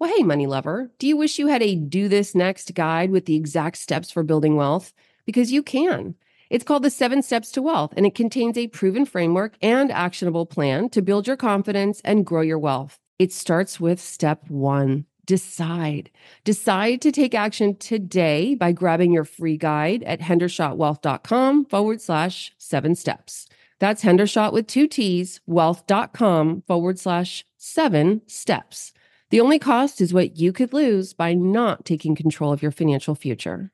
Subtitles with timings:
[0.00, 3.26] Well, hey, money lover, do you wish you had a do this next guide with
[3.26, 4.94] the exact steps for building wealth?
[5.26, 6.14] Because you can.
[6.48, 10.46] It's called the Seven Steps to Wealth, and it contains a proven framework and actionable
[10.46, 12.98] plan to build your confidence and grow your wealth.
[13.18, 16.10] It starts with step one decide.
[16.44, 22.94] Decide to take action today by grabbing your free guide at hendershottwealth.com forward slash seven
[22.94, 23.46] steps.
[23.78, 28.94] That's Hendershott with two T's, wealth.com forward slash seven steps.
[29.30, 33.14] The only cost is what you could lose by not taking control of your financial
[33.14, 33.70] future.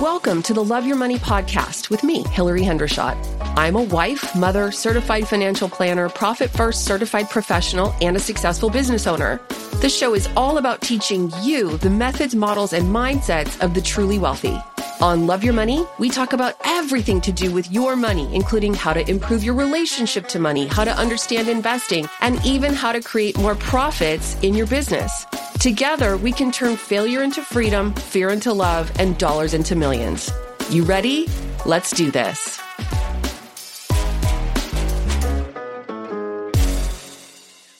[0.00, 3.18] Welcome to the Love Your Money podcast with me, Hilary Hendershott.
[3.58, 9.06] I'm a wife, mother, certified financial planner, profit first certified professional, and a successful business
[9.06, 9.42] owner.
[9.82, 14.18] This show is all about teaching you the methods, models, and mindsets of the truly
[14.18, 14.58] wealthy.
[15.00, 18.92] On Love Your Money, we talk about everything to do with your money, including how
[18.92, 23.38] to improve your relationship to money, how to understand investing, and even how to create
[23.38, 25.24] more profits in your business.
[25.58, 30.30] Together, we can turn failure into freedom, fear into love, and dollars into millions.
[30.68, 31.26] You ready?
[31.64, 32.60] Let's do this.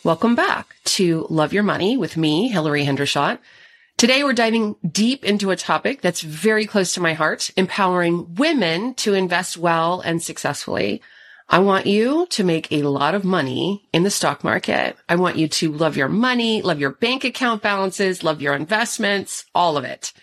[0.05, 3.39] Welcome back to Love Your Money with me, Hilary Hendershott.
[4.01, 8.95] Today we're diving deep into a topic that's very close to my heart, empowering women
[8.95, 11.03] to invest well and successfully.
[11.51, 14.97] I want you to make a lot of money in the stock market.
[15.07, 19.45] I want you to love your money, love your bank account balances, love your investments,
[19.55, 20.15] all of it.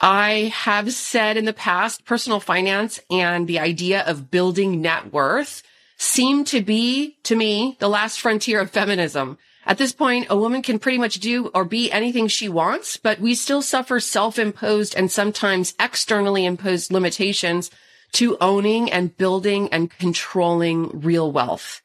[0.00, 5.62] I have said in the past, personal finance and the idea of building net worth
[5.96, 9.38] seem to be, to me, the last frontier of feminism.
[9.64, 13.20] At this point, a woman can pretty much do or be anything she wants, but
[13.20, 17.70] we still suffer self-imposed and sometimes externally imposed limitations
[18.12, 21.80] to owning and building and controlling real wealth.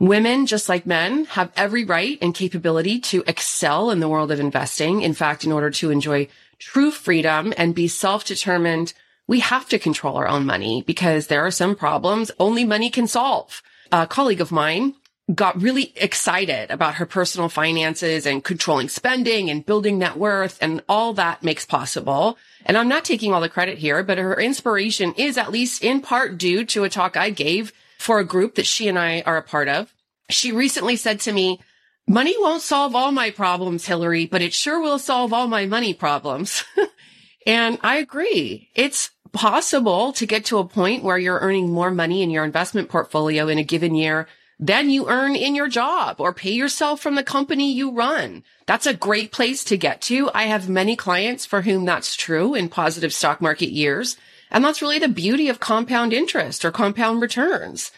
[0.00, 4.40] Women, just like men, have every right and capability to excel in the world of
[4.40, 5.02] investing.
[5.02, 6.26] In fact, in order to enjoy
[6.58, 8.94] true freedom and be self-determined,
[9.28, 13.06] we have to control our own money because there are some problems only money can
[13.06, 13.62] solve.
[13.92, 14.94] A colleague of mine
[15.34, 20.82] got really excited about her personal finances and controlling spending and building net worth and
[20.88, 22.36] all that makes possible.
[22.64, 26.00] And I'm not taking all the credit here, but her inspiration is at least in
[26.00, 29.36] part due to a talk I gave for a group that she and I are
[29.36, 29.92] a part of.
[30.28, 31.60] She recently said to me,
[32.06, 35.94] money won't solve all my problems, Hilary, but it sure will solve all my money
[35.94, 36.64] problems.
[37.46, 38.70] and I agree.
[38.74, 42.88] It's possible to get to a point where you're earning more money in your investment
[42.88, 44.26] portfolio in a given year
[44.62, 48.44] than you earn in your job or pay yourself from the company you run.
[48.64, 50.30] That's a great place to get to.
[50.32, 54.16] I have many clients for whom that's true in positive stock market years.
[54.52, 57.90] And that's really the beauty of compound interest or compound returns.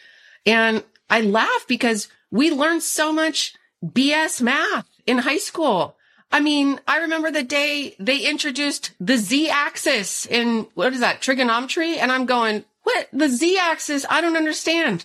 [0.46, 3.54] And I laugh because we learned so much
[3.84, 5.96] BS math in high school.
[6.32, 11.20] I mean, I remember the day they introduced the Z axis in what is that
[11.20, 11.98] trigonometry?
[11.98, 13.08] And I'm going, what?
[13.12, 14.06] The Z axis?
[14.08, 15.04] I don't understand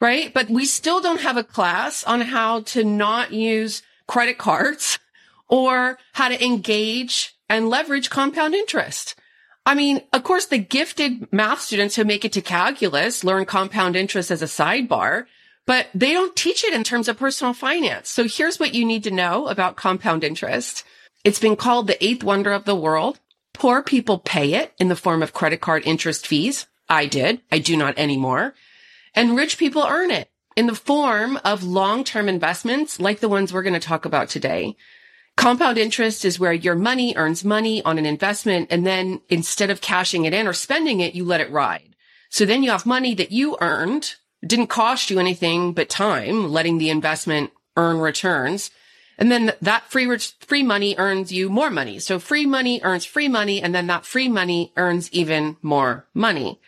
[0.00, 0.32] right?
[0.32, 4.98] But we still don't have a class on how to not use credit cards
[5.48, 9.14] or how to engage and leverage compound interest.
[9.66, 13.94] I mean, of course, the gifted math students who make it to calculus learn compound
[13.94, 15.26] interest as a sidebar,
[15.66, 18.08] but they don't teach it in terms of personal finance.
[18.08, 20.84] So here's what you need to know about compound interest.
[21.24, 23.20] It's been called the eighth wonder of the world.
[23.52, 26.66] Poor people pay it in the form of credit card interest fees.
[26.88, 27.42] I did.
[27.52, 28.54] I do not anymore.
[29.14, 33.62] And rich people earn it in the form of long-term investments like the ones we're
[33.62, 34.76] going to talk about today.
[35.36, 38.68] Compound interest is where your money earns money on an investment.
[38.70, 41.96] And then instead of cashing it in or spending it, you let it ride.
[42.28, 44.14] So then you have money that you earned,
[44.46, 48.70] didn't cost you anything but time, letting the investment earn returns.
[49.18, 51.98] And then that free, free money earns you more money.
[51.98, 53.62] So free money earns free money.
[53.62, 56.60] And then that free money earns even more money.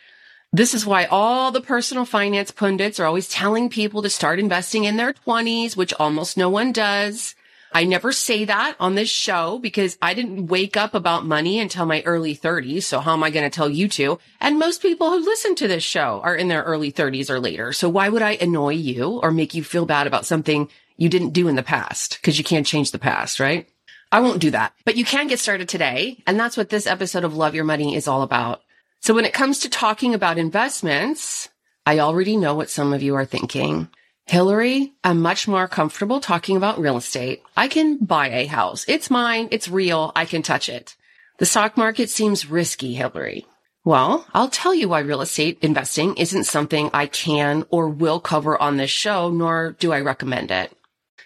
[0.55, 4.83] This is why all the personal finance pundits are always telling people to start investing
[4.83, 7.33] in their 20s, which almost no one does.
[7.71, 11.87] I never say that on this show because I didn't wake up about money until
[11.87, 12.83] my early 30s.
[12.83, 14.19] So how am I going to tell you to?
[14.39, 17.73] And most people who listen to this show are in their early 30s or later.
[17.73, 21.33] So why would I annoy you or make you feel bad about something you didn't
[21.33, 22.19] do in the past?
[22.21, 23.67] Because you can't change the past, right?
[24.11, 26.21] I won't do that, but you can get started today.
[26.27, 28.61] And that's what this episode of Love Your Money is all about.
[29.03, 31.49] So when it comes to talking about investments,
[31.85, 33.89] I already know what some of you are thinking.
[34.27, 37.43] Hilary, I'm much more comfortable talking about real estate.
[37.57, 38.85] I can buy a house.
[38.87, 39.49] It's mine.
[39.51, 40.13] It's real.
[40.15, 40.95] I can touch it.
[41.39, 43.45] The stock market seems risky, Hilary.
[43.83, 48.57] Well, I'll tell you why real estate investing isn't something I can or will cover
[48.57, 50.71] on this show, nor do I recommend it.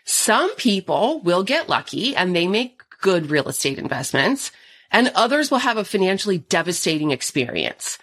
[0.03, 4.51] Some people will get lucky and they make good real estate investments
[4.91, 7.97] and others will have a financially devastating experience.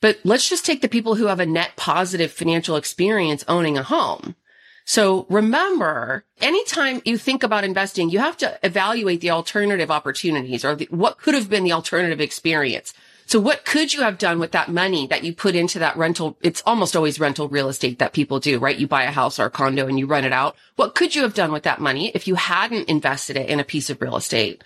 [0.00, 3.82] But let's just take the people who have a net positive financial experience owning a
[3.82, 4.34] home.
[4.84, 10.74] So remember, anytime you think about investing, you have to evaluate the alternative opportunities or
[10.74, 12.92] the, what could have been the alternative experience.
[13.26, 16.36] So what could you have done with that money that you put into that rental?
[16.42, 18.76] It's almost always rental real estate that people do, right?
[18.76, 20.56] You buy a house or a condo and you rent it out.
[20.74, 23.64] What could you have done with that money if you hadn't invested it in a
[23.64, 24.64] piece of real estate?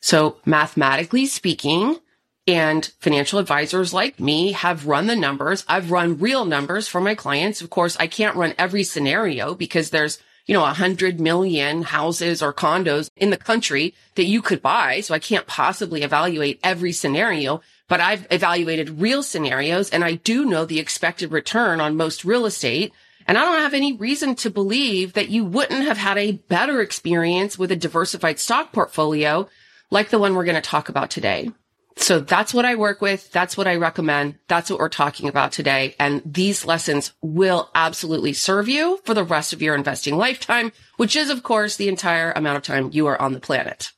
[0.00, 1.98] So mathematically speaking,
[2.46, 5.64] and financial advisors like me have run the numbers.
[5.66, 7.60] I've run real numbers for my clients.
[7.60, 12.42] Of course, I can't run every scenario because there's, you know, a hundred million houses
[12.42, 15.00] or condos in the country that you could buy.
[15.00, 20.44] So I can't possibly evaluate every scenario, but I've evaluated real scenarios and I do
[20.44, 22.92] know the expected return on most real estate.
[23.26, 26.80] And I don't have any reason to believe that you wouldn't have had a better
[26.80, 29.48] experience with a diversified stock portfolio
[29.90, 31.50] like the one we're going to talk about today.
[31.98, 33.32] So that's what I work with.
[33.32, 34.36] That's what I recommend.
[34.48, 35.94] That's what we're talking about today.
[35.98, 41.16] And these lessons will absolutely serve you for the rest of your investing lifetime, which
[41.16, 43.92] is, of course, the entire amount of time you are on the planet.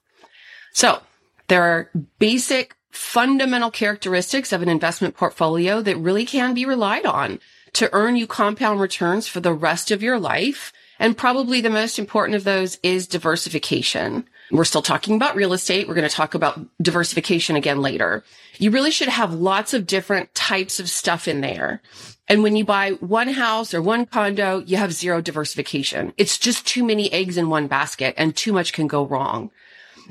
[0.73, 1.00] So
[1.49, 1.90] there are
[2.20, 7.40] basic fundamental characteristics of an investment portfolio that really can be relied on
[7.73, 10.73] to earn you compound returns for the rest of your life.
[11.00, 14.29] And probably the most important of those is diversification.
[14.50, 15.87] We're still talking about real estate.
[15.87, 18.25] We're going to talk about diversification again later.
[18.56, 21.83] You really should have lots of different types of stuff in there.
[22.29, 26.12] And when you buy one house or one condo, you have zero diversification.
[26.17, 29.50] It's just too many eggs in one basket and too much can go wrong.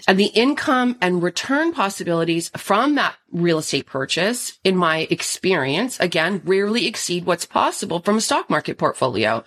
[0.08, 6.42] And the income and return possibilities from that real estate purchase, in my experience, again,
[6.46, 9.44] rarely exceed what's possible from a stock market portfolio.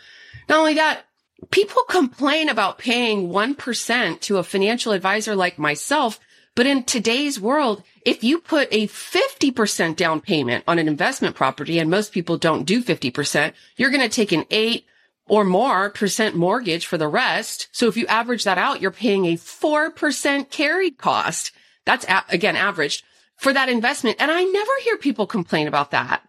[0.48, 1.04] Not only that,
[1.50, 6.20] people complain about paying 1% to a financial advisor like myself.
[6.54, 11.78] But in today's world, if you put a 50% down payment on an investment property,
[11.78, 14.84] and most people don't do 50%, you're going to take an eight
[15.26, 17.68] or more percent mortgage for the rest.
[17.72, 21.52] So if you average that out, you're paying a 4% carried cost.
[21.86, 23.04] That's a- again averaged
[23.36, 24.16] for that investment.
[24.18, 26.22] And I never hear people complain about that.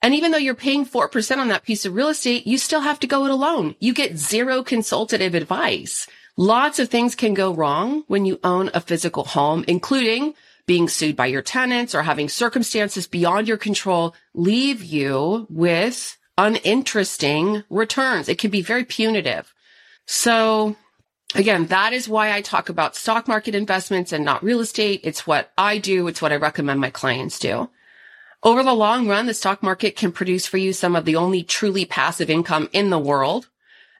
[0.00, 3.00] And even though you're paying 4% on that piece of real estate, you still have
[3.00, 3.74] to go it alone.
[3.80, 6.06] You get zero consultative advice.
[6.36, 10.34] Lots of things can go wrong when you own a physical home, including
[10.66, 17.64] being sued by your tenants or having circumstances beyond your control leave you with uninteresting
[17.68, 18.28] returns.
[18.28, 19.52] It can be very punitive.
[20.06, 20.76] So
[21.34, 25.00] again, that is why I talk about stock market investments and not real estate.
[25.02, 26.06] It's what I do.
[26.06, 27.68] It's what I recommend my clients do.
[28.42, 31.42] Over the long run, the stock market can produce for you some of the only
[31.42, 33.48] truly passive income in the world.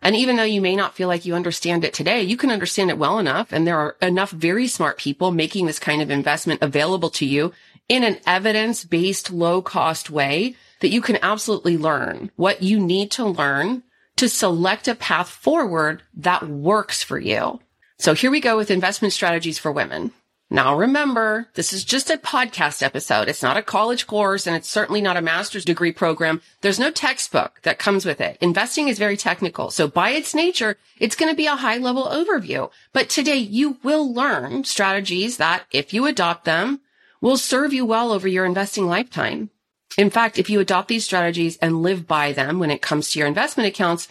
[0.00, 2.90] And even though you may not feel like you understand it today, you can understand
[2.90, 3.52] it well enough.
[3.52, 7.52] And there are enough very smart people making this kind of investment available to you
[7.88, 13.10] in an evidence based low cost way that you can absolutely learn what you need
[13.12, 13.82] to learn
[14.16, 17.58] to select a path forward that works for you.
[17.98, 20.12] So here we go with investment strategies for women.
[20.50, 23.28] Now remember, this is just a podcast episode.
[23.28, 26.40] It's not a college course and it's certainly not a master's degree program.
[26.62, 28.38] There's no textbook that comes with it.
[28.40, 29.70] Investing is very technical.
[29.70, 32.70] So by its nature, it's going to be a high level overview.
[32.94, 36.80] But today you will learn strategies that if you adopt them
[37.20, 39.50] will serve you well over your investing lifetime.
[39.98, 43.18] In fact, if you adopt these strategies and live by them when it comes to
[43.18, 44.08] your investment accounts,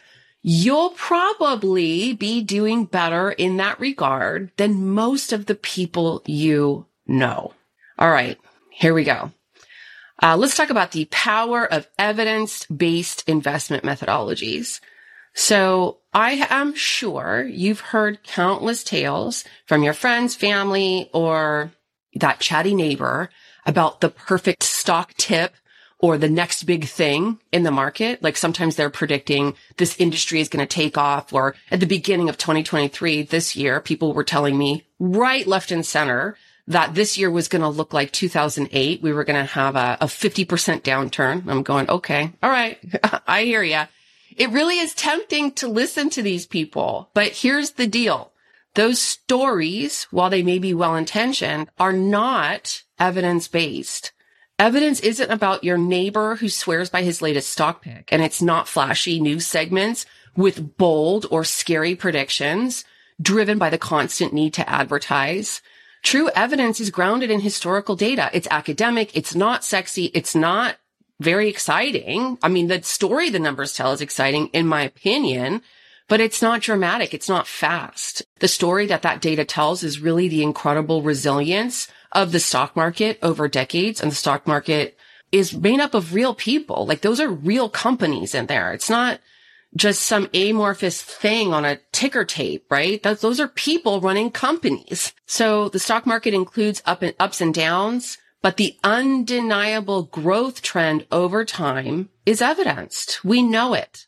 [0.49, 7.53] you'll probably be doing better in that regard than most of the people you know.
[7.99, 8.37] All right,
[8.71, 9.33] here we go.
[10.23, 14.79] Uh, let's talk about the power of evidence-based investment methodologies.
[15.33, 21.73] So I am sure you've heard countless tales from your friends, family, or
[22.15, 23.29] that chatty neighbor
[23.65, 25.55] about the perfect stock tip
[25.99, 28.21] or the next big thing in the market.
[28.21, 32.29] Like sometimes they're predicting this industry is going to take off or at the beginning
[32.29, 36.37] of 2023 this year, people were telling me right, left and center
[36.67, 39.01] that this year was going to look like 2008.
[39.01, 41.47] We were going to have a, a 50% downturn.
[41.47, 42.31] I'm going, okay.
[42.43, 42.77] All right.
[43.27, 43.87] I hear ya.
[44.35, 48.31] It really is tempting to listen to these people, but here's the deal.
[48.75, 54.11] Those stories, while they may be well intentioned, are not evidence based.
[54.59, 58.67] Evidence isn't about your neighbor who swears by his latest stock pick and it's not
[58.67, 62.83] flashy news segments with bold or scary predictions
[63.21, 65.61] driven by the constant need to advertise.
[66.01, 68.31] True evidence is grounded in historical data.
[68.33, 69.15] It's academic.
[69.15, 70.05] It's not sexy.
[70.05, 70.77] It's not
[71.19, 72.39] very exciting.
[72.41, 75.61] I mean, the story the numbers tell is exciting in my opinion,
[76.07, 77.13] but it's not dramatic.
[77.13, 78.23] It's not fast.
[78.39, 83.19] The story that that data tells is really the incredible resilience of the stock market
[83.21, 84.01] over decades.
[84.01, 84.97] And the stock market
[85.31, 86.85] is made up of real people.
[86.85, 88.73] Like those are real companies in there.
[88.73, 89.19] It's not
[89.75, 93.01] just some amorphous thing on a ticker tape, right?
[93.03, 95.13] Those, those are people running companies.
[95.25, 101.05] So the stock market includes up and ups and downs, but the undeniable growth trend
[101.11, 103.23] over time is evidenced.
[103.23, 104.06] We know it.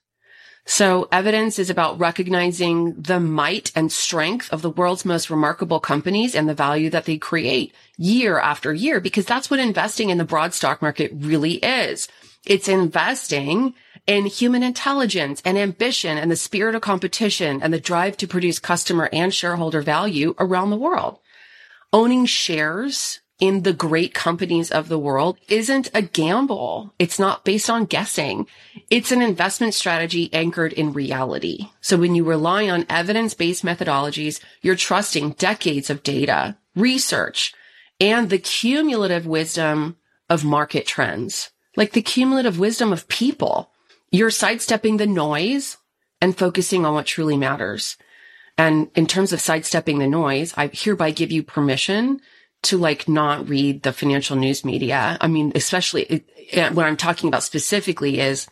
[0.69, 6.35] So evidence is about recognizing the might and strength of the world's most remarkable companies
[6.35, 10.23] and the value that they create year after year, because that's what investing in the
[10.23, 12.07] broad stock market really is.
[12.45, 13.73] It's investing
[14.05, 18.59] in human intelligence and ambition and the spirit of competition and the drive to produce
[18.59, 21.17] customer and shareholder value around the world.
[21.91, 26.93] Owning shares in the great companies of the world isn't a gamble.
[26.99, 28.47] It's not based on guessing.
[28.89, 31.69] It's an investment strategy anchored in reality.
[31.79, 37.53] So when you rely on evidence-based methodologies, you're trusting decades of data, research,
[37.99, 43.71] and the cumulative wisdom of market trends, like the cumulative wisdom of people.
[44.09, 45.77] You're sidestepping the noise
[46.19, 47.95] and focusing on what truly matters.
[48.57, 52.21] And in terms of sidestepping the noise, I hereby give you permission
[52.63, 55.17] to like not read the financial news media.
[55.21, 58.47] I mean, especially what I'm talking about specifically is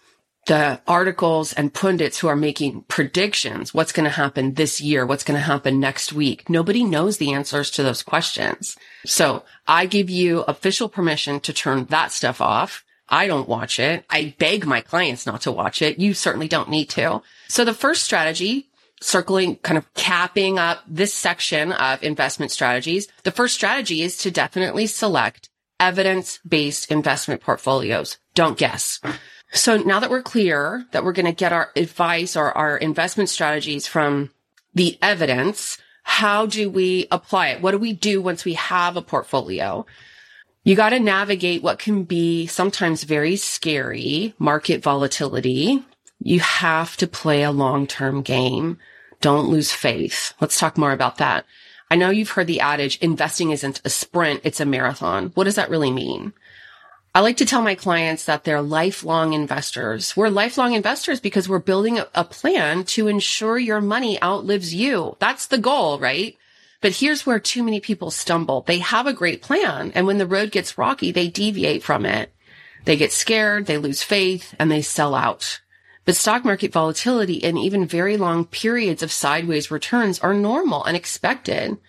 [0.48, 3.74] the articles and pundits who are making predictions.
[3.74, 5.06] What's going to happen this year?
[5.06, 6.50] What's going to happen next week?
[6.50, 8.76] Nobody knows the answers to those questions.
[9.06, 12.84] So I give you official permission to turn that stuff off.
[13.10, 14.06] I don't watch it.
[14.10, 16.00] I beg my clients not to watch it.
[16.00, 17.22] You certainly don't need to.
[17.48, 18.70] So the first strategy
[19.02, 24.32] circling, kind of capping up this section of investment strategies, the first strategy is to
[24.32, 25.50] definitely select
[25.80, 28.18] evidence-based investment portfolios.
[28.34, 29.00] Don't guess.
[29.52, 33.30] So now that we're clear that we're going to get our advice or our investment
[33.30, 34.32] strategies from
[34.74, 37.62] the evidence, how do we apply it?
[37.62, 39.86] What do we do once we have a portfolio?
[40.64, 45.84] You got to navigate what can be sometimes very scary market volatility
[46.20, 48.78] you have to play a long-term game.
[49.22, 50.34] Don't lose faith.
[50.40, 51.46] Let's talk more about that.
[51.90, 55.32] I know you've heard the adage, investing isn't a sprint, it's a marathon.
[55.36, 56.34] What does that really mean?
[57.18, 60.16] I like to tell my clients that they're lifelong investors.
[60.16, 65.18] We're lifelong investors because we're building a plan to ensure your money outlives you.
[65.18, 66.38] That's the goal, right?
[66.80, 68.62] But here's where too many people stumble.
[68.62, 69.92] They have a great plan.
[69.96, 72.32] And when the road gets rocky, they deviate from it.
[72.86, 75.60] They get scared, they lose faith, and they sell out.
[76.06, 80.96] But stock market volatility and even very long periods of sideways returns are normal and
[80.96, 81.80] expected.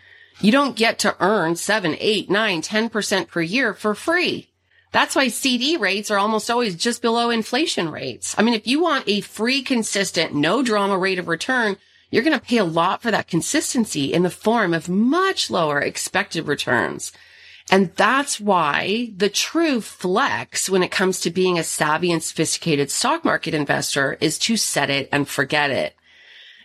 [0.41, 4.48] You don't get to earn seven, eight, nine, 10% per year for free.
[4.91, 8.35] That's why CD rates are almost always just below inflation rates.
[8.39, 11.77] I mean, if you want a free, consistent, no drama rate of return,
[12.11, 15.81] you're going to pay a lot for that consistency in the form of much lower
[15.81, 17.13] expected returns.
[17.71, 22.91] And that's why the true flex when it comes to being a savvy and sophisticated
[22.91, 25.95] stock market investor is to set it and forget it.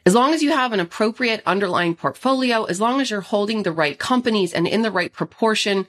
[0.05, 3.71] As long as you have an appropriate underlying portfolio, as long as you're holding the
[3.71, 5.87] right companies and in the right proportion,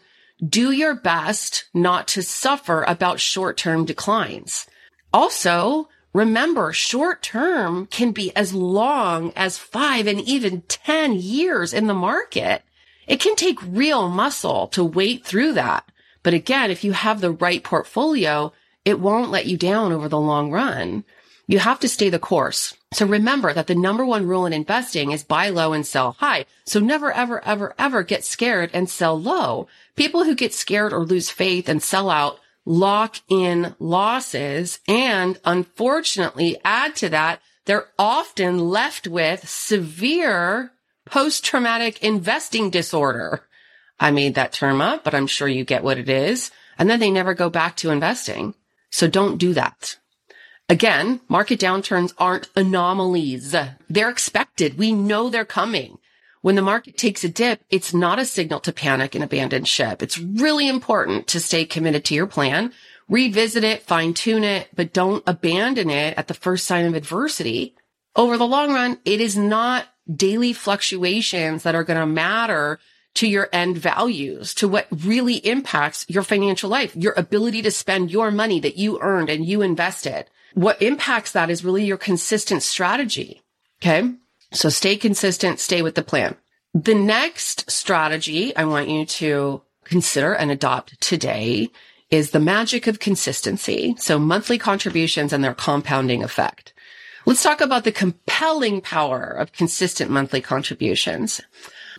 [0.48, 4.66] do your best not to suffer about short-term declines.
[5.12, 11.86] Also, remember short term can be as long as five and even 10 years in
[11.86, 12.62] the market.
[13.06, 15.88] It can take real muscle to wait through that.
[16.22, 18.52] But again, if you have the right portfolio,
[18.84, 21.04] it won't let you down over the long run.
[21.46, 22.76] You have to stay the course.
[22.92, 26.46] So remember that the number one rule in investing is buy low and sell high.
[26.64, 29.68] So never, ever, ever, ever get scared and sell low.
[29.96, 36.58] People who get scared or lose faith and sell out lock in losses and unfortunately
[36.64, 40.72] add to that, they're often left with severe
[41.04, 43.46] post-traumatic investing disorder.
[44.00, 46.50] I made that term up, but I'm sure you get what it is.
[46.78, 48.54] And then they never go back to investing.
[48.90, 49.98] So don't do that.
[50.68, 53.54] Again, market downturns aren't anomalies.
[53.90, 54.78] They're expected.
[54.78, 55.99] We know they're coming.
[56.40, 60.02] When the market takes a dip, it's not a signal to panic and abandon ship.
[60.02, 62.73] It's really important to stay committed to your plan,
[63.09, 67.75] revisit it, fine tune it, but don't abandon it at the first sign of adversity.
[68.16, 72.78] Over the long run, it is not daily fluctuations that are going to matter
[73.14, 78.11] to your end values, to what really impacts your financial life, your ability to spend
[78.11, 80.26] your money that you earned and you invested.
[80.54, 83.42] What impacts that is really your consistent strategy.
[83.82, 84.14] Okay.
[84.52, 86.37] So stay consistent, stay with the plan.
[86.75, 91.68] The next strategy I want you to consider and adopt today
[92.11, 93.94] is the magic of consistency.
[93.99, 96.73] So monthly contributions and their compounding effect.
[97.26, 101.40] Let's talk about the compelling power of consistent monthly contributions.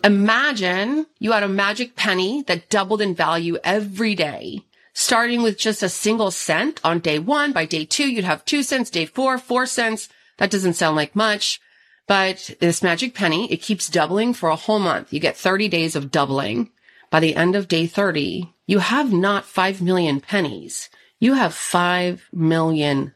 [0.04, 4.60] Imagine you had a magic penny that doubled in value every day,
[4.96, 7.52] starting with just a single cent on day one.
[7.52, 10.08] By day two, you'd have two cents, day four, four cents.
[10.38, 11.60] That doesn't sound like much,
[12.06, 15.12] but this magic penny, it keeps doubling for a whole month.
[15.12, 16.70] You get 30 days of doubling.
[17.10, 20.88] By the end of day 30, you have not 5 million pennies.
[21.20, 23.12] You have 5 million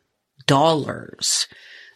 [0.47, 1.47] dollars.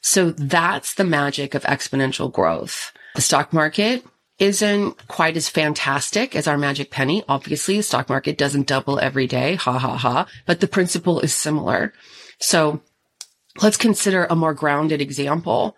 [0.00, 2.90] So that's the magic of exponential growth.
[3.16, 4.02] The stock market
[4.38, 7.22] isn't quite as fantastic as our magic penny.
[7.28, 9.54] Obviously, the stock market doesn't double every day.
[9.54, 10.26] Ha ha ha.
[10.46, 11.92] But the principle is similar.
[12.38, 12.82] So
[13.62, 15.76] let's consider a more grounded example.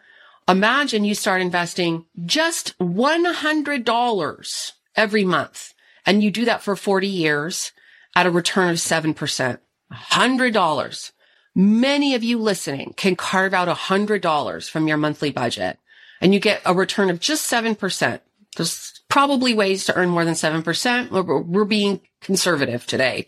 [0.49, 5.75] Imagine you start investing just $100 every month
[6.07, 7.73] and you do that for 40 years
[8.15, 9.59] at a return of 7%.
[9.93, 11.13] $100.
[11.55, 15.79] Many of you listening can carve out $100 from your monthly budget
[16.21, 18.21] and you get a return of just 7%.
[18.57, 21.11] There's probably ways to earn more than 7%.
[21.11, 23.27] We're, we're being conservative today.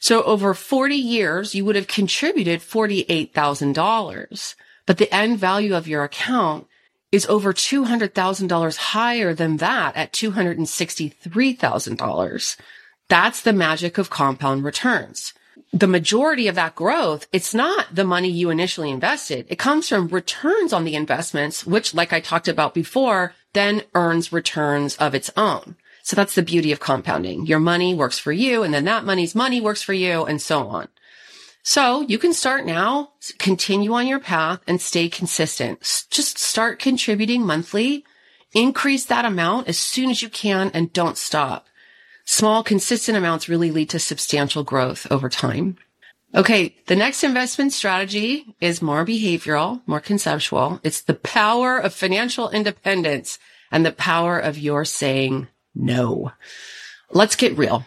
[0.00, 6.02] So over 40 years, you would have contributed $48,000, but the end value of your
[6.02, 6.66] account
[7.12, 12.56] is over $200,000 higher than that at $263,000.
[13.08, 15.34] That's the magic of compound returns.
[15.72, 19.46] The majority of that growth, it's not the money you initially invested.
[19.48, 24.32] It comes from returns on the investments, which, like I talked about before, then earns
[24.32, 25.76] returns of its own.
[26.02, 27.46] So that's the beauty of compounding.
[27.46, 30.68] Your money works for you and then that money's money works for you and so
[30.68, 30.88] on.
[31.62, 36.06] So you can start now, continue on your path and stay consistent.
[36.10, 38.04] Just start contributing monthly,
[38.52, 41.68] increase that amount as soon as you can and don't stop.
[42.24, 45.76] Small, consistent amounts really lead to substantial growth over time.
[46.34, 46.74] Okay.
[46.86, 50.80] The next investment strategy is more behavioral, more conceptual.
[50.82, 53.38] It's the power of financial independence
[53.70, 56.32] and the power of your saying no.
[57.10, 57.84] Let's get real.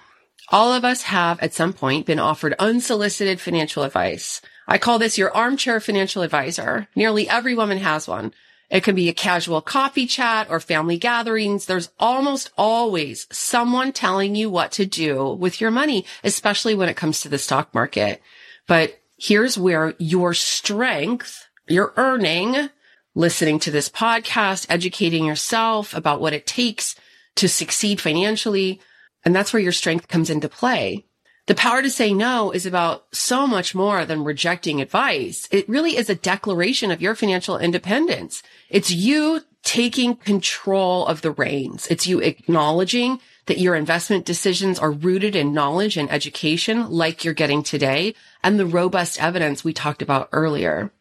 [0.50, 4.42] All of us have at some point been offered unsolicited financial advice.
[4.68, 6.88] I call this your armchair financial advisor.
[6.96, 8.34] Nearly every woman has one.
[8.70, 11.66] It can be a casual coffee chat or family gatherings.
[11.66, 16.98] There's almost always someone telling you what to do with your money, especially when it
[16.98, 18.22] comes to the stock market.
[18.68, 22.70] But here's where your strength, your earning,
[23.14, 26.96] listening to this podcast, educating yourself about what it takes
[27.36, 28.82] to succeed financially.
[29.24, 31.06] And that's where your strength comes into play.
[31.48, 35.48] The power to say no is about so much more than rejecting advice.
[35.52, 38.42] It really is a declaration of your financial independence.
[38.70, 41.88] It's you taking control of the reins.
[41.88, 47.34] It's you acknowledging that your investment decisions are rooted in knowledge and education like you're
[47.34, 50.92] getting today and the robust evidence we talked about earlier.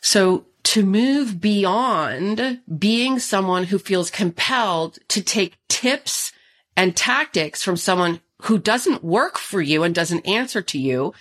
[0.00, 6.32] So to move beyond being someone who feels compelled to take tips
[6.76, 11.14] and tactics from someone who doesn't work for you and doesn't answer to you,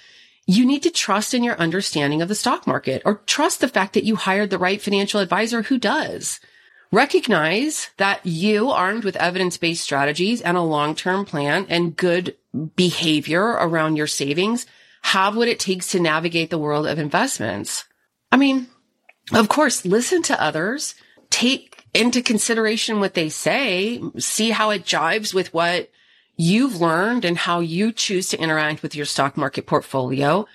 [0.46, 3.94] you need to trust in your understanding of the stock market or trust the fact
[3.94, 6.40] that you hired the right financial advisor who does.
[6.94, 12.36] Recognize that you armed with evidence-based strategies and a long-term plan and good
[12.76, 14.68] behavior around your savings
[15.02, 17.86] have what it takes to navigate the world of investments.
[18.32, 18.68] I mean,
[19.34, 20.94] of course, listen to others,
[21.32, 25.90] take into consideration what they say, see how it jives with what
[26.36, 30.46] you've learned and how you choose to interact with your stock market portfolio.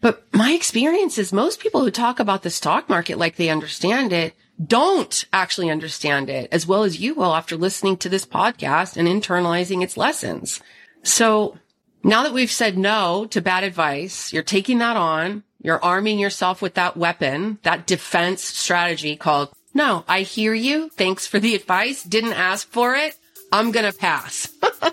[0.00, 4.12] But my experience is most people who talk about the stock market like they understand
[4.12, 8.96] it don't actually understand it as well as you will after listening to this podcast
[8.96, 10.60] and internalizing its lessons.
[11.02, 11.58] So
[12.02, 15.42] now that we've said no to bad advice, you're taking that on.
[15.62, 20.90] You're arming yourself with that weapon, that defense strategy called, no, I hear you.
[20.90, 22.02] Thanks for the advice.
[22.02, 23.16] Didn't ask for it.
[23.50, 24.48] I'm going to pass.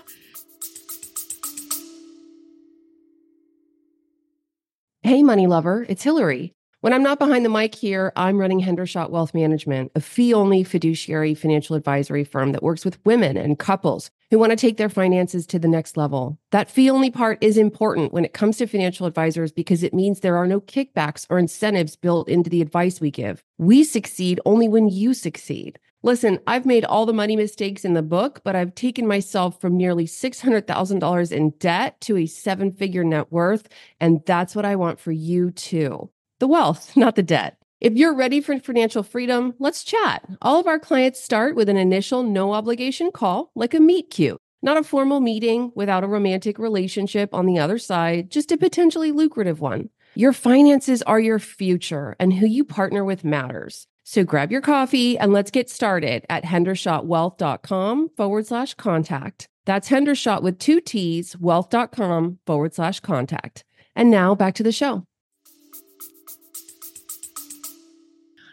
[5.04, 6.54] Hey, money lover, it's Hilary.
[6.82, 10.64] When I'm not behind the mic here, I'm running Hendershott Wealth Management, a fee only
[10.64, 14.88] fiduciary financial advisory firm that works with women and couples who want to take their
[14.88, 16.40] finances to the next level.
[16.50, 20.18] That fee only part is important when it comes to financial advisors because it means
[20.18, 23.44] there are no kickbacks or incentives built into the advice we give.
[23.58, 25.78] We succeed only when you succeed.
[26.02, 29.76] Listen, I've made all the money mistakes in the book, but I've taken myself from
[29.76, 33.68] nearly $600,000 in debt to a seven figure net worth.
[34.00, 36.10] And that's what I want for you too.
[36.42, 37.56] The wealth, not the debt.
[37.80, 40.26] If you're ready for financial freedom, let's chat.
[40.42, 44.40] All of our clients start with an initial no obligation call, like a meet cute.
[44.60, 49.12] Not a formal meeting without a romantic relationship on the other side, just a potentially
[49.12, 49.90] lucrative one.
[50.16, 53.86] Your finances are your future, and who you partner with matters.
[54.02, 59.46] So grab your coffee and let's get started at hendershottwealth.com forward slash contact.
[59.64, 63.62] That's Hendershott with two T's, wealth.com forward slash contact.
[63.94, 65.04] And now back to the show.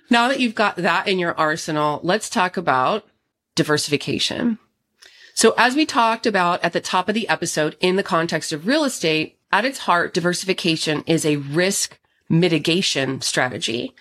[0.10, 3.06] Now that you've got that in your arsenal, let's talk about
[3.56, 4.58] diversification.
[5.34, 8.68] So as we talked about at the top of the episode in the context of
[8.68, 13.96] real estate, at its heart, diversification is a risk mitigation strategy.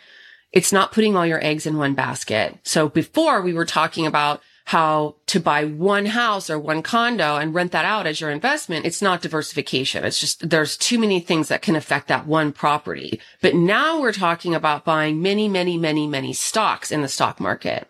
[0.52, 2.58] It's not putting all your eggs in one basket.
[2.64, 7.54] So before we were talking about how to buy one house or one condo and
[7.54, 8.84] rent that out as your investment.
[8.84, 10.04] It's not diversification.
[10.04, 13.18] It's just there's too many things that can affect that one property.
[13.40, 17.88] But now we're talking about buying many, many, many, many stocks in the stock market.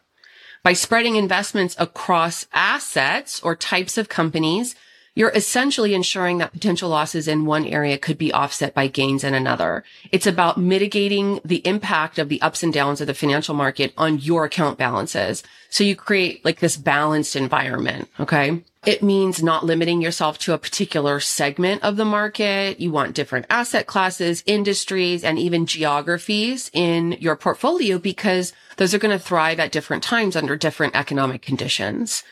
[0.63, 4.77] By spreading investments across assets or types of companies,
[5.19, 9.35] you're essentially ensuring that potential losses in one area could be offset by gains in
[9.35, 9.83] another.
[10.13, 14.21] It's about mitigating the impact of the ups and downs of the financial market on
[14.21, 15.43] your account balances.
[15.71, 18.09] So you create like this balanced environment.
[18.21, 18.63] Okay.
[18.87, 22.79] It means not limiting yourself to a particular segment of the market.
[22.79, 28.99] You want different asset classes, industries, and even geographies in your portfolio because those are
[28.99, 32.23] going to thrive at different times under different economic conditions.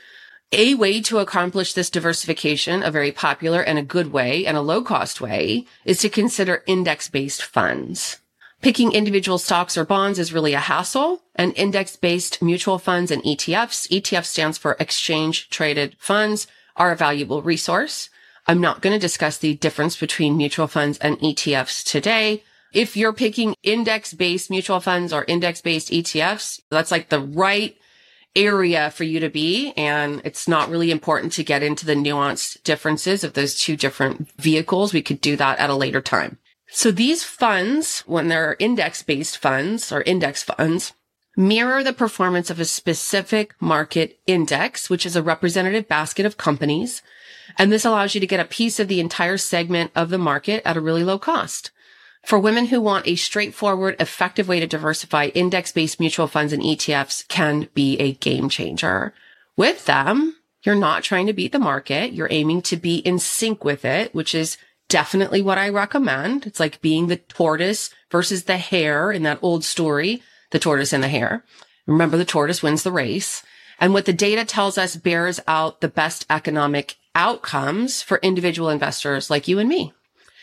[0.52, 4.61] A way to accomplish this diversification, a very popular and a good way and a
[4.61, 8.20] low cost way is to consider index based funds.
[8.62, 13.22] Picking individual stocks or bonds is really a hassle and index based mutual funds and
[13.24, 13.88] ETFs.
[13.88, 18.09] ETF stands for exchange traded funds are a valuable resource.
[18.46, 22.44] I'm not going to discuss the difference between mutual funds and ETFs today.
[22.72, 27.76] If you're picking index based mutual funds or index based ETFs, that's like the right
[28.37, 29.72] area for you to be.
[29.77, 34.31] And it's not really important to get into the nuanced differences of those two different
[34.37, 34.92] vehicles.
[34.92, 36.38] We could do that at a later time.
[36.68, 40.92] So these funds, when they're index based funds or index funds,
[41.37, 47.03] mirror the performance of a specific market index, which is a representative basket of companies.
[47.59, 50.62] And this allows you to get a piece of the entire segment of the market
[50.64, 51.70] at a really low cost.
[52.27, 57.27] For women who want a straightforward, effective way to diversify, index-based mutual funds and ETFs
[57.29, 59.15] can be a game changer.
[59.57, 60.35] With them,
[60.65, 62.15] you're not trying to beat the market.
[62.15, 64.59] You're aiming to be in sync with it, which is
[64.89, 66.49] definitely what I recommend.
[66.49, 71.05] It's like being the tortoise versus the hare in that old story, the tortoise and
[71.05, 71.45] the hare.
[71.87, 73.45] Remember the tortoise wins the race.
[73.79, 79.31] And what the data tells us bears out the best economic outcomes for individual investors
[79.31, 79.93] like you and me.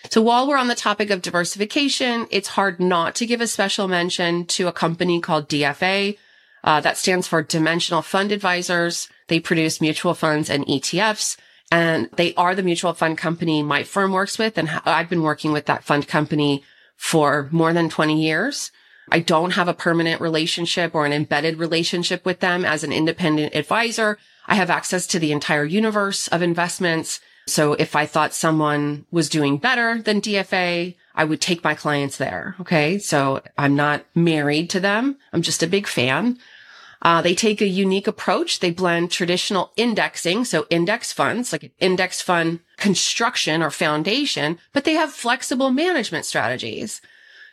[0.09, 3.87] So while we're on the topic of diversification, it's hard not to give a special
[3.87, 6.17] mention to a company called DFA.
[6.63, 9.09] Uh, that stands for Dimensional Fund Advisors.
[9.27, 11.37] They produce mutual funds and ETFs.
[11.71, 14.57] And they are the mutual fund company my firm works with.
[14.57, 16.63] And I've been working with that fund company
[16.95, 18.71] for more than 20 years.
[19.11, 23.55] I don't have a permanent relationship or an embedded relationship with them as an independent
[23.55, 24.17] advisor.
[24.47, 29.29] I have access to the entire universe of investments so if I thought someone was
[29.29, 32.55] doing better than DFA, I would take my clients there.
[32.61, 32.97] Okay.
[32.99, 35.17] So I'm not married to them.
[35.31, 36.37] I'm just a big fan.
[37.01, 38.59] Uh, they take a unique approach.
[38.59, 44.85] They blend traditional indexing, so index funds, like an index fund construction or foundation, but
[44.85, 47.01] they have flexible management strategies.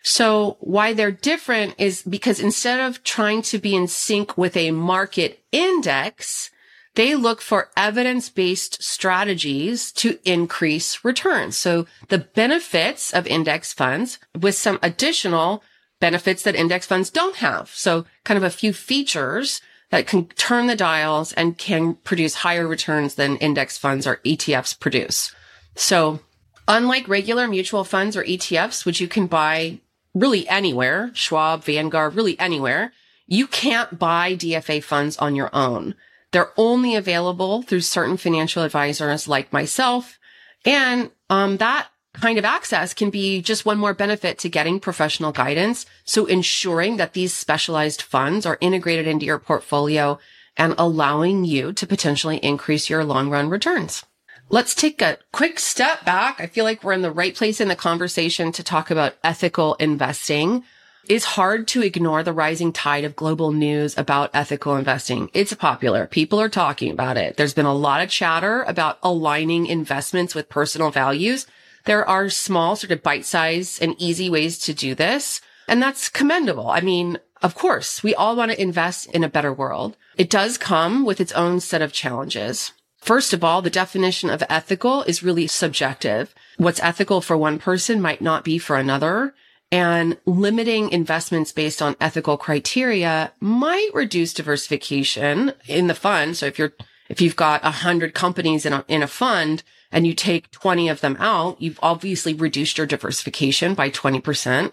[0.03, 4.71] So why they're different is because instead of trying to be in sync with a
[4.71, 6.51] market index,
[6.95, 11.57] they look for evidence-based strategies to increase returns.
[11.57, 15.63] So the benefits of index funds with some additional
[16.01, 17.71] benefits that index funds don't have.
[17.75, 22.67] So kind of a few features that can turn the dials and can produce higher
[22.67, 25.35] returns than index funds or ETFs produce.
[25.77, 26.21] So
[26.67, 29.81] unlike regular mutual funds or ETFs, which you can buy
[30.15, 32.93] really anywhere, Schwab, Vanguard, really anywhere,
[33.27, 35.95] you can't buy DFA funds on your own.
[36.33, 40.19] They're only available through certain financial advisors like myself.
[40.65, 45.33] And um, that kind of access can be just one more benefit to getting professional
[45.33, 45.87] guidance.
[46.05, 50.19] So ensuring that these specialized funds are integrated into your portfolio
[50.57, 54.05] and allowing you to potentially increase your long run returns.
[54.49, 56.41] Let's take a quick step back.
[56.41, 59.75] I feel like we're in the right place in the conversation to talk about ethical
[59.75, 60.65] investing.
[61.09, 65.31] It's hard to ignore the rising tide of global news about ethical investing.
[65.33, 66.07] It's popular.
[66.07, 67.37] People are talking about it.
[67.37, 71.47] There's been a lot of chatter about aligning investments with personal values.
[71.87, 75.41] There are small, sort of bite sized and easy ways to do this.
[75.67, 76.69] And that's commendable.
[76.69, 79.97] I mean, of course, we all want to invest in a better world.
[80.19, 82.73] It does come with its own set of challenges.
[83.01, 86.35] First of all, the definition of ethical is really subjective.
[86.59, 89.35] What's ethical for one person might not be for another.
[89.73, 96.37] And limiting investments based on ethical criteria might reduce diversification in the fund.
[96.37, 96.73] So if you're,
[97.09, 100.89] if you've got a hundred companies in a, in a fund and you take 20
[100.89, 104.73] of them out, you've obviously reduced your diversification by 20%.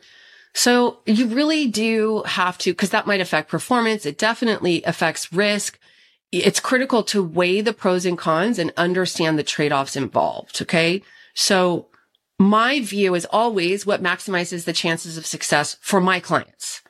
[0.53, 4.05] So you really do have to, cause that might affect performance.
[4.05, 5.77] It definitely affects risk.
[6.31, 10.59] It's critical to weigh the pros and cons and understand the trade-offs involved.
[10.63, 11.03] Okay.
[11.35, 11.87] So
[12.39, 16.81] my view is always what maximizes the chances of success for my clients.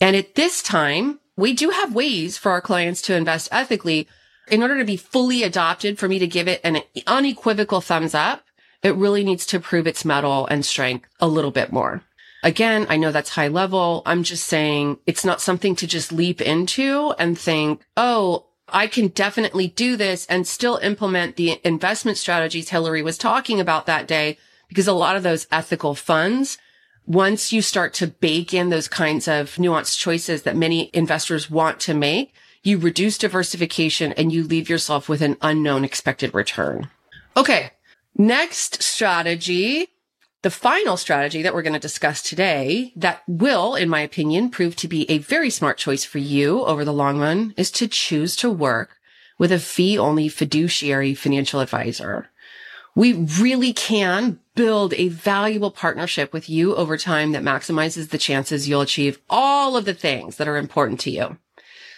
[0.00, 4.08] And at this time, we do have ways for our clients to invest ethically.
[4.48, 8.44] In order to be fully adopted, for me to give it an unequivocal thumbs up,
[8.82, 12.02] it really needs to prove its mettle and strength a little bit more.
[12.42, 14.02] Again, I know that's high level.
[14.04, 19.08] I'm just saying it's not something to just leap into and think, oh, I can
[19.08, 24.38] definitely do this and still implement the investment strategies Hilary was talking about that day
[24.72, 26.56] because a lot of those ethical funds,
[27.06, 31.78] once you start to bake in those kinds of nuanced choices that many investors want
[31.80, 32.32] to make,
[32.62, 36.88] you reduce diversification and you leave yourself with an unknown expected return.
[37.36, 37.72] Okay.
[38.16, 39.88] Next strategy,
[40.40, 44.74] the final strategy that we're going to discuss today that will, in my opinion, prove
[44.76, 48.36] to be a very smart choice for you over the long run is to choose
[48.36, 48.96] to work
[49.38, 52.30] with a fee only fiduciary financial advisor
[52.94, 58.68] we really can build a valuable partnership with you over time that maximizes the chances
[58.68, 61.38] you'll achieve all of the things that are important to you.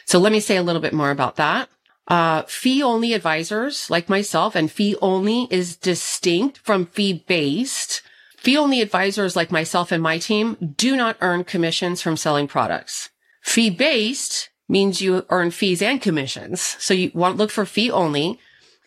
[0.05, 1.69] So let me say a little bit more about that.
[2.07, 8.03] Uh, fee only advisors like myself and fee only is distinct from fee based.
[8.37, 13.09] Fee only advisors like myself and my team do not earn commissions from selling products.
[13.43, 16.61] Fee based means you earn fees and commissions.
[16.79, 18.39] So you want to look for fee only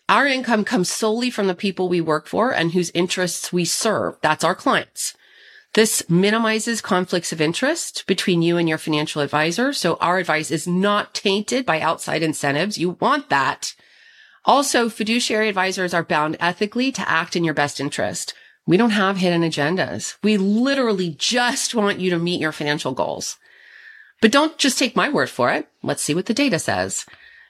[0.08, 4.16] our income comes solely from the people we work for and whose interests we serve.
[4.22, 5.14] That's our clients.
[5.74, 9.72] This minimizes conflicts of interest between you and your financial advisor.
[9.72, 12.78] So our advice is not tainted by outside incentives.
[12.78, 13.74] You want that.
[14.44, 18.32] Also, fiduciary advisors are bound ethically to act in your best interest.
[18.66, 20.16] We don't have hidden agendas.
[20.22, 23.36] We literally just want you to meet your financial goals.
[24.20, 25.68] But don't just take my word for it.
[25.82, 27.04] Let's see what the data says.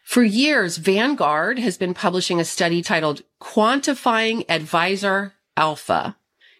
[0.08, 6.16] For years, Vanguard has been publishing a study titled Quantifying Advisor Alpha.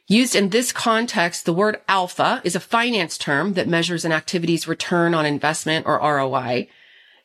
[0.07, 4.69] Used in this context, the word alpha is a finance term that measures an activity's
[4.69, 6.69] return on investment or ROI.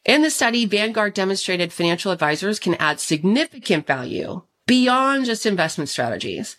[0.06, 6.56] In the study, Vanguard demonstrated financial advisors can add significant value beyond just investment strategies.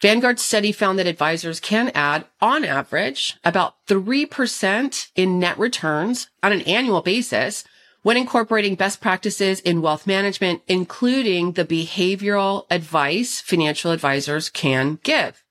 [0.00, 6.52] Vanguard's study found that advisors can add, on average, about 3% in net returns on
[6.52, 7.62] an annual basis
[8.06, 15.42] when incorporating best practices in wealth management, including the behavioral advice financial advisors can give.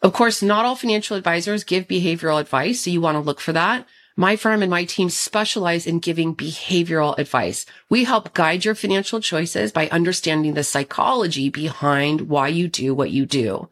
[0.00, 3.52] Of course, not all financial advisors give behavioral advice, so you want to look for
[3.52, 3.86] that.
[4.16, 7.66] My firm and my team specialize in giving behavioral advice.
[7.90, 13.10] We help guide your financial choices by understanding the psychology behind why you do what
[13.10, 13.68] you do.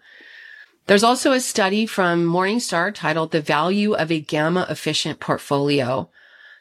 [0.89, 6.11] There's also a study from Morningstar titled The Value of a Gamma Efficient Portfolio.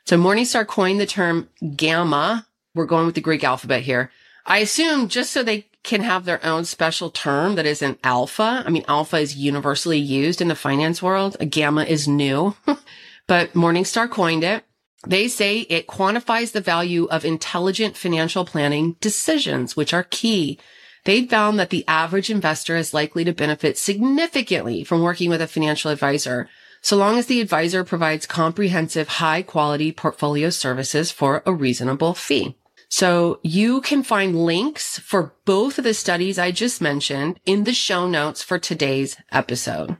[0.09, 2.47] So Morningstar coined the term gamma.
[2.73, 4.09] We're going with the Greek alphabet here.
[4.43, 8.63] I assume just so they can have their own special term that isn't alpha.
[8.65, 11.37] I mean, alpha is universally used in the finance world.
[11.39, 12.55] A gamma is new,
[13.27, 14.63] but Morningstar coined it.
[15.05, 20.57] They say it quantifies the value of intelligent financial planning decisions, which are key.
[21.05, 25.47] They found that the average investor is likely to benefit significantly from working with a
[25.47, 26.49] financial advisor
[26.81, 32.55] so long as the advisor provides comprehensive, high quality portfolio services for a reasonable fee.
[32.89, 37.73] So you can find links for both of the studies I just mentioned in the
[37.73, 39.97] show notes for today's episode.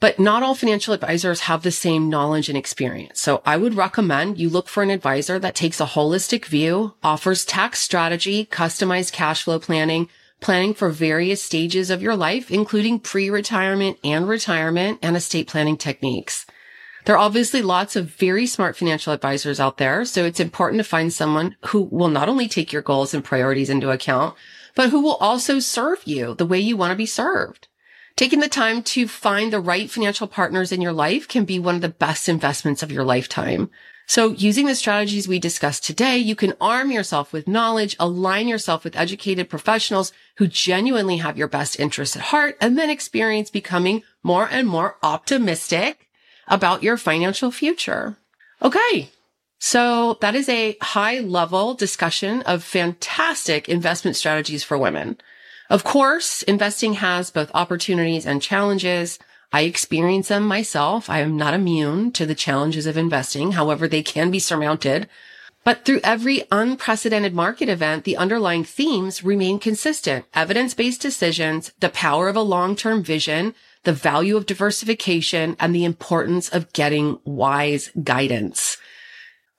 [0.00, 3.20] But not all financial advisors have the same knowledge and experience.
[3.20, 7.44] So I would recommend you look for an advisor that takes a holistic view, offers
[7.44, 10.08] tax strategy, customized cash flow planning,
[10.42, 16.44] planning for various stages of your life, including pre-retirement and retirement and estate planning techniques.
[17.04, 20.04] There are obviously lots of very smart financial advisors out there.
[20.04, 23.70] So it's important to find someone who will not only take your goals and priorities
[23.70, 24.36] into account,
[24.74, 27.68] but who will also serve you the way you want to be served.
[28.14, 31.76] Taking the time to find the right financial partners in your life can be one
[31.76, 33.70] of the best investments of your lifetime.
[34.12, 38.84] So using the strategies we discussed today, you can arm yourself with knowledge, align yourself
[38.84, 44.02] with educated professionals who genuinely have your best interests at heart, and then experience becoming
[44.22, 46.10] more and more optimistic
[46.46, 48.18] about your financial future.
[48.60, 49.08] Okay.
[49.58, 55.16] So that is a high level discussion of fantastic investment strategies for women.
[55.70, 59.18] Of course, investing has both opportunities and challenges.
[59.52, 61.10] I experience them myself.
[61.10, 63.52] I am not immune to the challenges of investing.
[63.52, 65.08] However, they can be surmounted.
[65.64, 70.24] But through every unprecedented market event, the underlying themes remain consistent.
[70.34, 76.48] Evidence-based decisions, the power of a long-term vision, the value of diversification, and the importance
[76.48, 78.76] of getting wise guidance.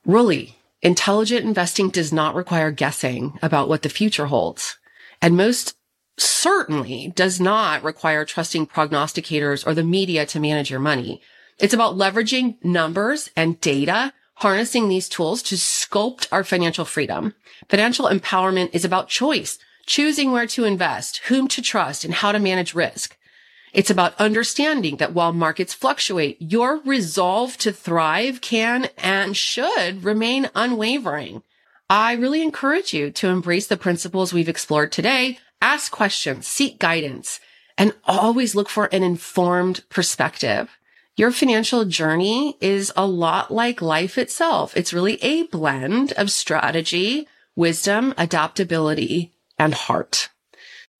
[0.05, 4.77] Really, intelligent investing does not require guessing about what the future holds.
[5.21, 5.75] And most
[6.17, 11.21] certainly does not require trusting prognosticators or the media to manage your money.
[11.59, 17.33] It's about leveraging numbers and data, harnessing these tools to sculpt our financial freedom.
[17.69, 22.39] Financial empowerment is about choice, choosing where to invest, whom to trust, and how to
[22.39, 23.17] manage risk.
[23.73, 30.49] It's about understanding that while markets fluctuate, your resolve to thrive can and should remain
[30.53, 31.41] unwavering.
[31.89, 37.39] I really encourage you to embrace the principles we've explored today, ask questions, seek guidance,
[37.77, 40.69] and always look for an informed perspective.
[41.15, 44.75] Your financial journey is a lot like life itself.
[44.75, 50.29] It's really a blend of strategy, wisdom, adaptability, and heart.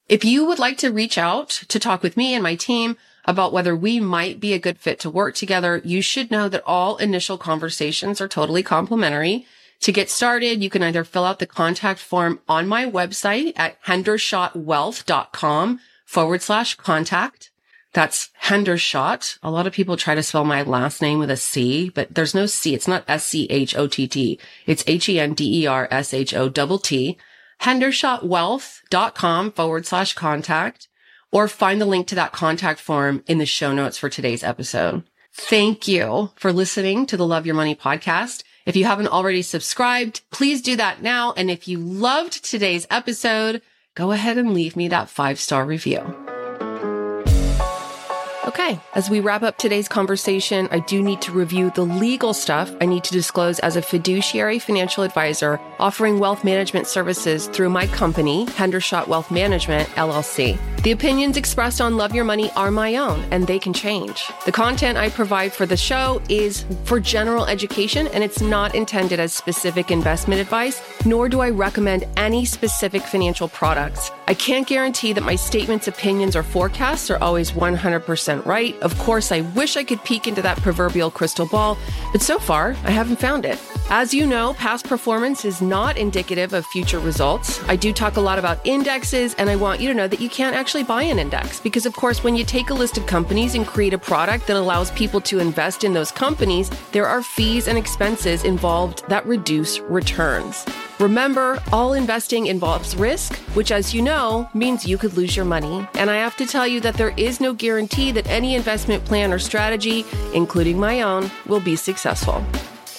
[0.08, 2.96] If you would like to reach out to talk with me and my team
[3.26, 6.64] about whether we might be a good fit to work together, you should know that
[6.66, 9.46] all initial conversations are totally complimentary.
[9.84, 13.82] To get started, you can either fill out the contact form on my website at
[13.84, 17.52] hendershottwealth.com forward slash contact.
[17.92, 19.38] That's Hendershott.
[19.44, 22.34] A lot of people try to spell my last name with a C, but there's
[22.34, 22.74] no C.
[22.74, 24.40] It's not S-C-H-O-T-T.
[24.66, 27.18] It's H-E-N-D-E-R-S-H-O-T-T
[27.62, 30.88] hendershottwealth.com forward slash contact
[31.32, 35.04] or find the link to that contact form in the show notes for today's episode.
[35.34, 38.44] Thank you for listening to the Love Your Money podcast.
[38.66, 41.34] If you haven't already subscribed, please do that now.
[41.36, 43.62] And if you loved today's episode,
[43.96, 46.33] go ahead and leave me that five star review.
[48.54, 52.72] Okay, as we wrap up today's conversation, I do need to review the legal stuff
[52.80, 57.88] I need to disclose as a fiduciary financial advisor offering wealth management services through my
[57.88, 60.60] company, Hendershott Wealth Management, LLC.
[60.84, 64.24] The opinions expressed on Love Your Money are my own, and they can change.
[64.46, 69.20] The content I provide for the show is for general education, and it's not intended
[69.20, 74.12] as specific investment advice, nor do I recommend any specific financial products.
[74.28, 78.80] I can't guarantee that my statements, opinions, or forecasts are always 100% right.
[78.82, 81.78] Of course, I wish I could peek into that proverbial crystal ball,
[82.12, 83.60] but so far, I haven't found it.
[83.90, 87.62] As you know, past performance is not indicative of future results.
[87.68, 90.30] I do talk a lot about indexes, and I want you to know that you
[90.30, 93.56] can't actually buy an index because, of course, when you take a list of companies
[93.56, 97.68] and create a product that allows people to invest in those companies, there are fees
[97.68, 100.66] and expenses involved that reduce returns.
[101.04, 105.86] Remember, all investing involves risk, which, as you know, means you could lose your money.
[105.96, 109.34] And I have to tell you that there is no guarantee that any investment plan
[109.34, 112.42] or strategy, including my own, will be successful.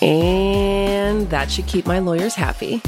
[0.02, 2.82] And that should keep my lawyers happy.